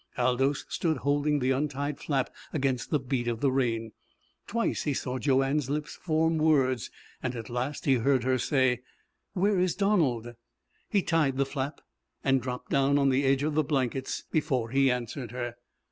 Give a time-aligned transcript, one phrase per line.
[0.17, 3.91] Aldous stood holding the untied flap against the beat of the rain.
[4.47, 6.89] Twice he saw Joanne's lips form words.
[7.21, 8.81] At last he heard her say:
[9.33, 10.33] "Where is Donald?"
[10.89, 11.81] He tied the flap,
[12.23, 15.53] and dropped down on the edge of the blankets before he answered her.